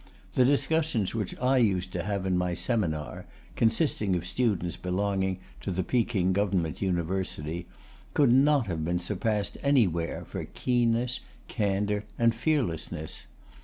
The 0.33 0.45
discussions 0.45 1.13
which 1.13 1.37
I 1.37 1.57
used 1.59 1.91
to 1.93 2.01
have 2.01 2.25
in 2.25 2.35
my 2.35 2.55
seminar 2.55 3.27
(consisting 3.55 4.15
of 4.15 4.25
students 4.25 4.75
belonging 4.75 5.37
to 5.59 5.69
the 5.69 5.83
Peking 5.83 6.33
Government 6.33 6.81
University) 6.81 7.67
could 8.15 8.31
not 8.31 8.65
have 8.65 8.83
been 8.83 8.97
surpassed 8.97 9.59
anywhere 9.61 10.25
for 10.25 10.43
keenness, 10.45 11.19
candour, 11.47 12.03
and 12.17 12.33
fearlessness. 12.33 13.27